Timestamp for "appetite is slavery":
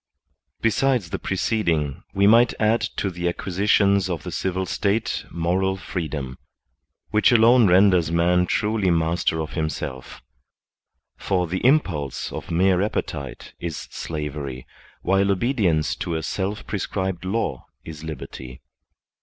12.81-14.65